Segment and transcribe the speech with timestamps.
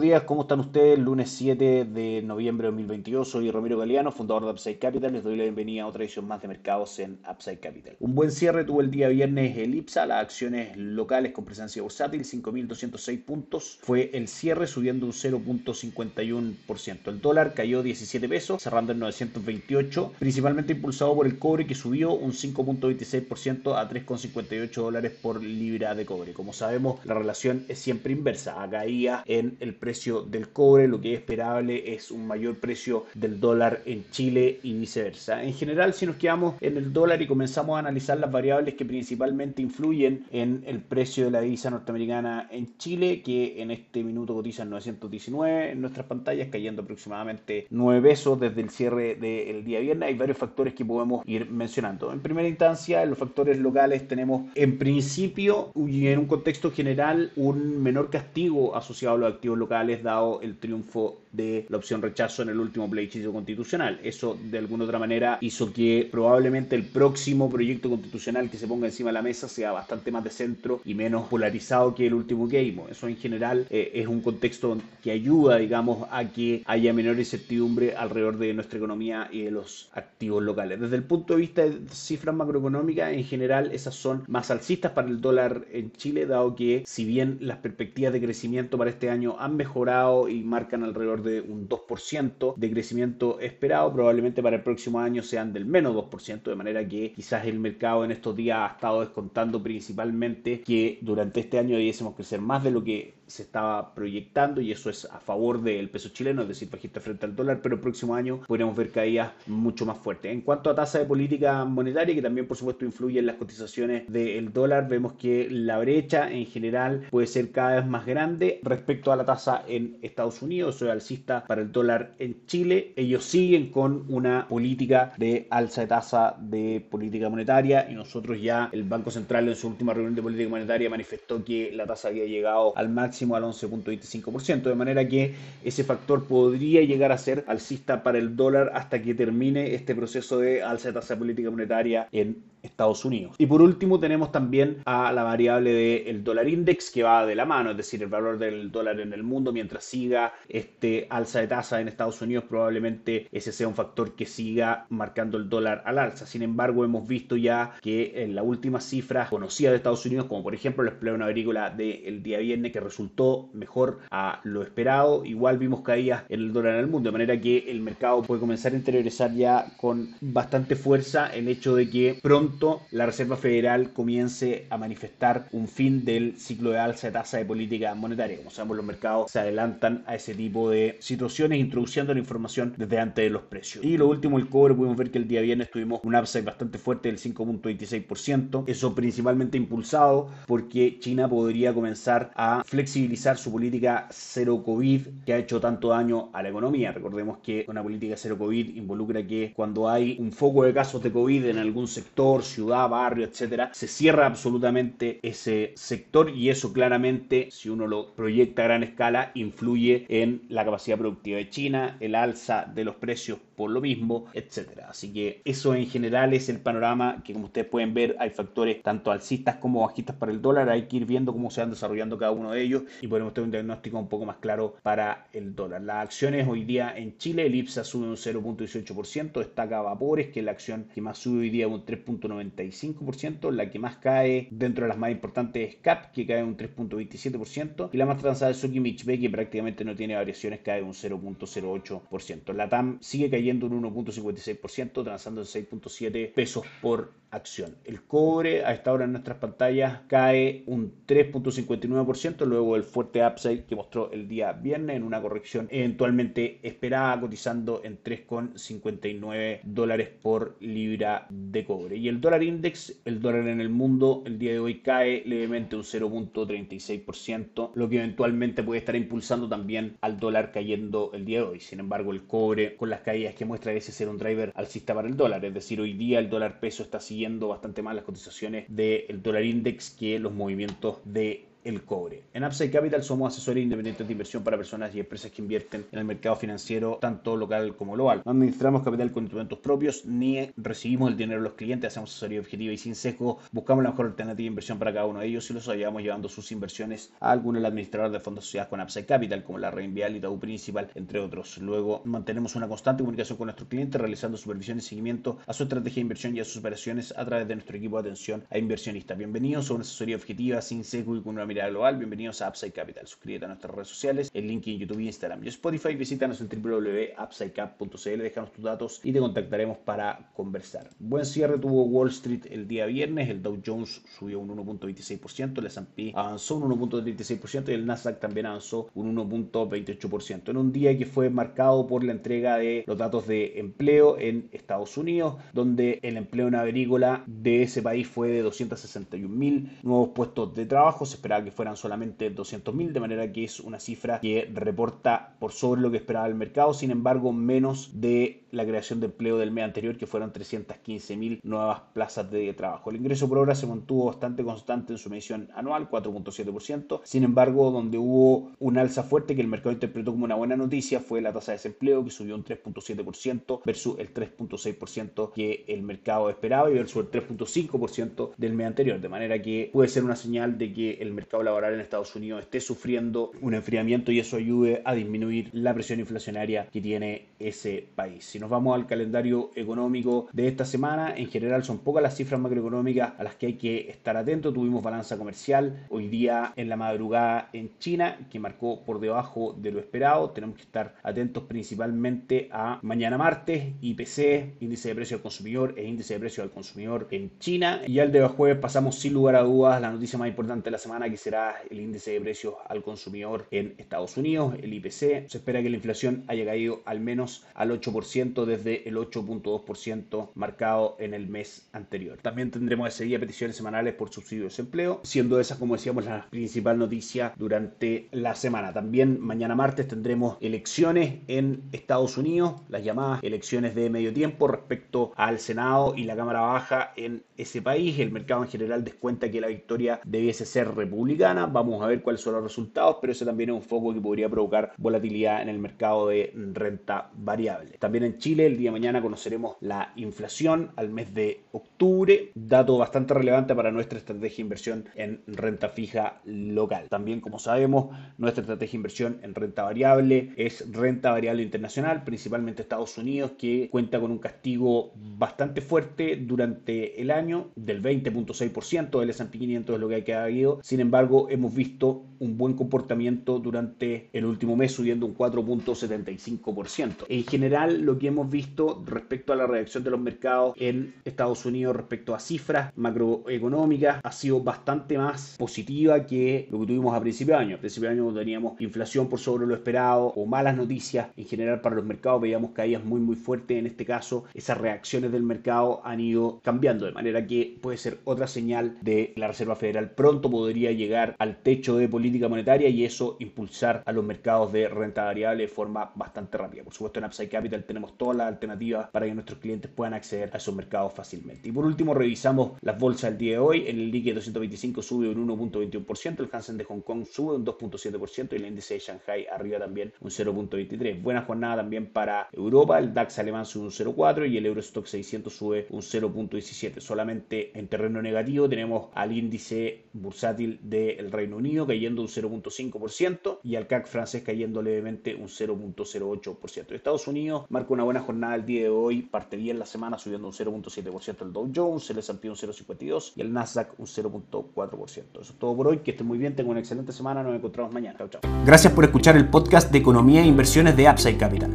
[0.00, 0.98] Días, ¿cómo están ustedes?
[0.98, 5.36] Lunes 7 de noviembre de 2022, soy Ramiro Galeano, fundador de Upside Capital, les doy
[5.36, 7.96] la bienvenida a otra edición más de mercados en Upside Capital.
[8.00, 12.24] Un buen cierre tuvo el día viernes el IPSA, las acciones locales con presencia bursátil,
[12.24, 17.08] 5.206 puntos, fue el cierre subiendo un 0.51%.
[17.08, 22.12] El dólar cayó 17 pesos, cerrando en 928, principalmente impulsado por el cobre que subió
[22.12, 26.34] un 5.26% a 3.58 dólares por libra de cobre.
[26.34, 31.14] Como sabemos, la relación es siempre inversa, caía en el precio del cobre, lo que
[31.14, 35.42] es esperable es un mayor precio del dólar en Chile y viceversa.
[35.42, 38.84] En general, si nos quedamos en el dólar y comenzamos a analizar las variables que
[38.84, 44.34] principalmente influyen en el precio de la divisa norteamericana en Chile, que en este minuto
[44.34, 49.80] cotiza en 919 en nuestras pantallas, cayendo aproximadamente 9 pesos desde el cierre del día
[49.80, 50.08] viernes.
[50.08, 52.12] Hay varios factores que podemos ir mencionando.
[52.12, 57.32] En primera instancia, en los factores locales tenemos en principio y en un contexto general
[57.36, 62.02] un menor castigo asociado a los activos locales locales dado el triunfo de la opción
[62.02, 64.00] rechazo en el último plebiscito constitucional.
[64.02, 68.86] Eso de alguna otra manera hizo que probablemente el próximo proyecto constitucional que se ponga
[68.86, 72.48] encima de la mesa sea bastante más de centro y menos polarizado que el último
[72.48, 72.90] que vimos.
[72.90, 77.96] Eso en general eh, es un contexto que ayuda, digamos, a que haya menor incertidumbre
[77.96, 80.80] alrededor de nuestra economía y de los activos locales.
[80.80, 85.08] Desde el punto de vista de cifras macroeconómicas, en general esas son más alcistas para
[85.08, 89.36] el dólar en Chile, dado que si bien las perspectivas de crecimiento para este año
[89.38, 95.00] han mejorado y marcan alrededor de un 2% de crecimiento esperado, probablemente para el próximo
[95.00, 98.74] año sean del menos 2%, de manera que quizás el mercado en estos días ha
[98.74, 103.94] estado descontando principalmente que durante este año debiésemos crecer más de lo que se estaba
[103.94, 107.60] proyectando y eso es a favor del peso chileno, es decir, bajista frente al dólar,
[107.62, 110.32] pero el próximo año podríamos ver caídas mucho más fuertes.
[110.32, 114.10] En cuanto a tasa de política monetaria, que también por supuesto influye en las cotizaciones
[114.10, 119.12] del dólar, vemos que la brecha en general puede ser cada vez más grande respecto
[119.12, 122.92] a la tasa en Estados Unidos, o alcista para el dólar en Chile.
[122.96, 128.68] Ellos siguen con una política de alza de tasa de política monetaria y nosotros ya
[128.72, 132.24] el Banco Central en su última reunión de política monetaria manifestó que la tasa había
[132.24, 135.34] llegado al máximo al 11.25%, de manera que
[135.64, 140.38] ese factor podría llegar a ser alcista para el dólar hasta que termine este proceso
[140.38, 143.36] de alza de tasa política monetaria en Estados Unidos.
[143.38, 147.44] Y por último tenemos también a la variable del dólar index que va de la
[147.44, 151.48] mano, es decir, el valor del dólar en el mundo mientras siga este alza de
[151.48, 155.98] tasa en Estados Unidos, probablemente ese sea un factor que siga marcando el dólar al
[155.98, 156.26] alza.
[156.26, 160.42] Sin embargo, hemos visto ya que en la última cifra conocida de Estados Unidos, como
[160.42, 163.05] por ejemplo el empleo agrícola del día viernes, que resultó
[163.52, 167.40] mejor a lo esperado, igual vimos caídas en el dólar en el mundo, de manera
[167.40, 172.18] que el mercado puede comenzar a interiorizar ya con bastante fuerza el hecho de que
[172.22, 177.38] pronto la Reserva Federal comience a manifestar un fin del ciclo de alza de tasa
[177.38, 178.36] de política monetaria.
[178.38, 182.98] Como sabemos, los mercados se adelantan a ese tipo de situaciones introduciendo la información desde
[182.98, 183.84] antes de los precios.
[183.84, 186.78] Y lo último, el cobre, pudimos ver que el día viernes tuvimos un upside bastante
[186.78, 188.64] fuerte del 5.26%.
[188.66, 192.95] Eso principalmente impulsado porque China podría comenzar a flexibilizar
[193.36, 196.92] su política cero COVID que ha hecho tanto daño a la economía.
[196.92, 201.12] Recordemos que una política cero COVID involucra que cuando hay un foco de casos de
[201.12, 207.50] COVID en algún sector, ciudad, barrio, etcétera, se cierra absolutamente ese sector y eso claramente,
[207.50, 212.14] si uno lo proyecta a gran escala, influye en la capacidad productiva de China, el
[212.14, 214.88] alza de los precios por lo mismo, etcétera.
[214.90, 218.82] Así que eso en general es el panorama que como ustedes pueden ver hay factores
[218.82, 222.18] tanto alcistas como bajistas para el dólar, hay que ir viendo cómo se van desarrollando
[222.18, 225.54] cada uno de ellos y podemos tener un diagnóstico un poco más claro para el
[225.54, 225.82] dólar.
[225.82, 230.44] Las acciones hoy día en Chile, el IPSA sube un 0.18%, destaca Vapores, que es
[230.44, 234.88] la acción que más sube hoy día un 3.95%, la que más cae dentro de
[234.88, 238.80] las más importantes es CAP, que cae un 3.27%, y la más transada es Suki
[238.80, 242.52] B, que prácticamente no tiene variaciones, cae un 0.08%.
[242.54, 247.76] La TAM sigue cayendo un 1.56%, transando en 6.7 pesos por acción.
[247.84, 253.64] El cobre a esta hora en nuestras pantallas cae un 3.59% luego del fuerte upside
[253.64, 260.56] que mostró el día viernes en una corrección eventualmente esperada cotizando en 3.59 dólares por
[260.60, 261.96] libra de cobre.
[261.96, 265.76] Y el dólar index, el dólar en el mundo el día de hoy cae levemente
[265.76, 271.46] un 0.36%, lo que eventualmente puede estar impulsando también al dólar cayendo el día de
[271.46, 271.60] hoy.
[271.60, 275.08] Sin embargo, el cobre con las caídas que muestra ese ser un driver alcista para
[275.08, 278.64] el dólar, es decir, hoy día el dólar peso está siguiendo bastante mal las cotizaciones
[278.68, 282.22] del dólar index que los movimientos de el cobre.
[282.32, 285.98] En Upside Capital somos asesores independientes de inversión para personas y empresas que invierten en
[285.98, 288.22] el mercado financiero tanto local como global.
[288.24, 292.40] No administramos capital con instrumentos propios ni recibimos el dinero de los clientes, hacemos asesoría
[292.40, 295.50] objetiva y sin sesgo, buscamos la mejor alternativa de inversión para cada uno de ellos
[295.50, 299.42] y los ayudamos llevando sus inversiones a algún administrador de fondos sociales con Upside Capital
[299.42, 301.58] como la Reinvial y Itaú Principal, entre otros.
[301.58, 305.96] Luego mantenemos una constante comunicación con nuestros clientes realizando supervisión y seguimiento a su estrategia
[305.96, 309.18] de inversión y a sus operaciones a través de nuestro equipo de atención a inversionistas.
[309.18, 311.96] Bienvenidos a una asesoría objetiva sin sesgo y con una global.
[311.96, 313.06] Bienvenidos a Upside Capital.
[313.06, 315.94] Suscríbete a nuestras redes sociales, el link en YouTube, Instagram y Spotify.
[315.94, 320.90] Visítanos en www.upsidecap.cl, déjanos tus datos y te contactaremos para conversar.
[320.98, 323.30] Buen cierre tuvo Wall Street el día viernes.
[323.30, 328.46] El Dow Jones subió un 1.26%, el S&P avanzó un 1.36% y el Nasdaq también
[328.46, 330.50] avanzó un 1.28%.
[330.50, 334.50] En un día que fue marcado por la entrega de los datos de empleo en
[334.52, 340.10] Estados Unidos, donde el empleo en agrícola de ese país fue de 261 mil nuevos
[340.10, 341.06] puestos de trabajo.
[341.06, 345.36] Se esperaba que fueran solamente 200 mil, de manera que es una cifra que reporta
[345.38, 349.36] por sobre lo que esperaba el mercado, sin embargo menos de la creación de empleo
[349.36, 352.90] del mes anterior, que fueron 315 mil nuevas plazas de trabajo.
[352.90, 357.00] El ingreso por hora se mantuvo bastante constante en su medición anual, 4.7%.
[357.04, 361.00] Sin embargo, donde hubo un alza fuerte que el mercado interpretó como una buena noticia
[361.00, 366.30] fue la tasa de desempleo, que subió un 3.7% versus el 3.6% que el mercado
[366.30, 369.00] esperaba y versus el 3.5% del mes anterior.
[369.00, 372.42] De manera que puede ser una señal de que el mercado laboral en Estados Unidos
[372.42, 377.86] esté sufriendo un enfriamiento y eso ayude a disminuir la presión inflacionaria que tiene ese
[377.94, 378.24] país.
[378.24, 382.40] Si nos vamos al calendario económico de esta semana, en general son pocas las cifras
[382.40, 384.54] macroeconómicas a las que hay que estar atentos.
[384.54, 389.72] Tuvimos balanza comercial hoy día en la madrugada en China, que marcó por debajo de
[389.72, 390.30] lo esperado.
[390.30, 395.84] Tenemos que estar atentos principalmente a mañana martes, IPC, índice de precio al consumidor e
[395.84, 397.82] índice de precio al consumidor en China.
[397.86, 400.78] Y al de jueves pasamos sin lugar a dudas la noticia más importante de la
[400.78, 405.28] semana, que será el índice de precios al consumidor en Estados Unidos, el IPC.
[405.28, 410.96] Se espera que la inflación haya caído al menos al 8% desde el 8.2% marcado
[410.98, 412.18] en el mes anterior.
[412.22, 416.26] También tendremos ese día peticiones semanales por subsidio de desempleo, siendo esa, como decíamos, la
[416.30, 418.72] principal noticia durante la semana.
[418.72, 425.12] También mañana martes tendremos elecciones en Estados Unidos, las llamadas elecciones de medio tiempo respecto
[425.16, 427.98] al Senado y la Cámara Baja en ese país.
[427.98, 431.05] El mercado en general descuenta que la victoria debiese ser republicana.
[431.52, 434.28] Vamos a ver cuáles son los resultados, pero ese también es un foco que podría
[434.28, 437.76] provocar volatilidad en el mercado de renta variable.
[437.78, 442.76] También en Chile, el día de mañana conoceremos la inflación al mes de octubre, dato
[442.76, 446.88] bastante relevante para nuestra estrategia de inversión en renta fija local.
[446.88, 452.62] También, como sabemos, nuestra estrategia de inversión en renta variable es renta variable internacional, principalmente
[452.62, 459.10] Estados Unidos, que cuenta con un castigo bastante fuerte durante el año del 20.6% del
[459.10, 460.58] S&P 500 es lo que ha caído.
[460.62, 460.95] Sin embargo,
[461.30, 467.06] hemos visto un buen comportamiento durante el último mes, subiendo un 4.75%.
[467.08, 471.44] En general, lo que hemos visto respecto a la reacción de los mercados en Estados
[471.46, 477.00] Unidos respecto a cifras macroeconómicas ha sido bastante más positiva que lo que tuvimos a
[477.00, 477.56] principio de año.
[477.56, 481.60] A principio de año teníamos inflación por sobre lo esperado o malas noticias en general
[481.60, 483.58] para los mercados, veíamos caídas muy muy fuertes.
[483.58, 487.98] En este caso, esas reacciones del mercado han ido cambiando, de manera que puede ser
[488.04, 492.84] otra señal de la Reserva Federal pronto podría llegar al techo de política monetaria y
[492.84, 496.64] eso impulsar a los mercados de renta variable de forma bastante rápida.
[496.64, 500.30] Por supuesto, en Upside Capital tenemos todas las alternativas para que nuestros clientes puedan acceder
[500.32, 501.48] a esos mercados fácilmente.
[501.48, 503.64] Y por último, revisamos las bolsas del día de hoy.
[503.66, 508.32] En el Nikkei 225 sube un 1.21%, el Hansen de Hong Kong sube un 2.7%
[508.32, 511.02] y el índice de Shanghai arriba también un 0.23.
[511.02, 515.32] Buena jornada también para Europa, el DAX alemán sube un 0.4 y el Eurostock 600
[515.32, 516.80] sube un 0.17.
[516.80, 523.56] Solamente en terreno negativo tenemos al índice bursátil del Reino Unido cayendo un 0.5% y
[523.56, 526.72] al CAC francés cayendo levemente un 0.08%.
[526.72, 530.28] Estados Unidos marca una buena jornada el día de hoy, parte bien la semana subiendo
[530.28, 534.88] un 0.7% el Dow Jones, el S&P un 0.52 y el Nasdaq un 0.4%.
[534.88, 537.72] Eso es todo por hoy, que estén muy bien, tengan una excelente semana, nos encontramos
[537.72, 537.96] mañana.
[537.98, 538.20] Chao, chao.
[538.44, 541.50] Gracias por escuchar el podcast de Economía e Inversiones de Upside Capital.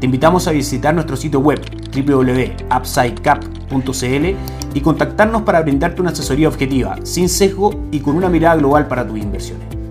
[0.00, 1.60] Te invitamos a visitar nuestro sitio web
[1.94, 8.88] www.upsidecap.cl y contactarnos para brindarte una asesoría objetiva, sin sesgo y con una mirada global
[8.88, 9.83] para tus inversiones.